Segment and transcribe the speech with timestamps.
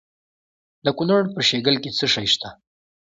[0.85, 2.49] د کونړ په شیګل کې څه شی شته؟